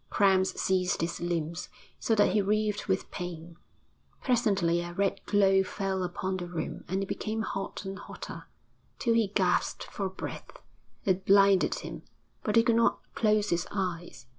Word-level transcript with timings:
Cramps 0.09 0.59
seized 0.59 1.01
his 1.01 1.21
limbs, 1.21 1.69
so 1.99 2.15
that 2.15 2.31
he 2.31 2.41
writhed 2.41 2.87
with 2.87 3.11
pain. 3.11 3.55
Presently 4.23 4.81
a 4.81 4.93
red 4.93 5.23
glow 5.27 5.61
fell 5.61 6.01
upon 6.03 6.37
the 6.37 6.47
room 6.47 6.83
and 6.87 7.03
it 7.03 7.05
became 7.07 7.43
hot 7.43 7.85
and 7.85 7.99
hotter, 7.99 8.47
till 8.97 9.13
he 9.13 9.27
gasped 9.27 9.83
for 9.83 10.09
breath; 10.09 10.59
it 11.05 11.23
blinded 11.23 11.75
him, 11.75 12.01
but 12.41 12.55
he 12.55 12.63
could 12.63 12.77
not 12.77 12.97
close 13.13 13.49
his 13.51 13.67
eyes. 13.69 14.25